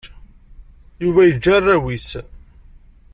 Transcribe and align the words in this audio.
Yuba 1.03 1.21
yeǧǧa 1.23 1.51
arraw-is. 1.57 2.09